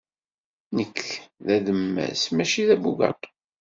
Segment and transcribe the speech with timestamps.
[0.75, 0.99] Nekk
[1.45, 3.27] d ademmas, maci d abugaṭu.